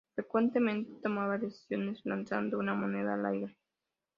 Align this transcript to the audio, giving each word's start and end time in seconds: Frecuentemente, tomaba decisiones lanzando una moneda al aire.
Frecuentemente, 0.15 0.91
tomaba 1.03 1.37
decisiones 1.37 2.01
lanzando 2.05 2.57
una 2.57 2.73
moneda 2.73 3.13
al 3.13 3.23
aire. 3.27 3.55